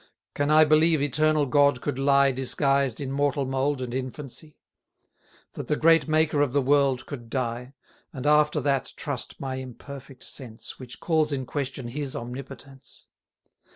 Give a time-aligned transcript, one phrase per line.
[0.33, 4.57] Can I believe Eternal God could lie 80 Disguised in mortal mould and infancy?
[5.53, 7.75] That the great Maker of the world could die?
[8.11, 13.05] And after that trust my imperfect sense, Which calls in question His Omnipotence?